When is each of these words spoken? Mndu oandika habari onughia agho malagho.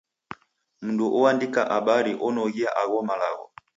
Mndu 0.83 1.05
oandika 1.17 1.61
habari 1.73 2.11
onughia 2.25 2.69
agho 2.81 2.99
malagho. 3.07 3.45